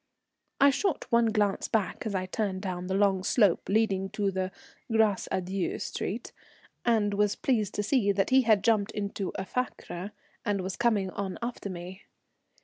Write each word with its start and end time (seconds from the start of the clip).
I 0.59 0.71
shot 0.71 1.05
one 1.11 1.27
glance 1.27 1.67
back 1.67 2.07
as 2.07 2.15
I 2.15 2.25
turned 2.25 2.63
down 2.63 2.87
the 2.87 2.95
long 2.95 3.23
slope 3.23 3.69
leading 3.69 4.09
to 4.17 4.31
the 4.31 4.51
Grâce 4.91 5.27
à 5.31 5.45
Dieu 5.45 5.77
Street, 5.77 6.31
and 6.83 7.13
was 7.13 7.35
pleased 7.35 7.75
to 7.75 7.83
see 7.83 8.11
that 8.11 8.31
he 8.31 8.41
had 8.41 8.63
jumped 8.63 8.89
into 8.93 9.31
a 9.35 9.45
fiacre 9.45 10.09
and 10.43 10.61
was 10.61 10.75
coming 10.75 11.11
on 11.11 11.37
after 11.43 11.69
me. 11.69 12.01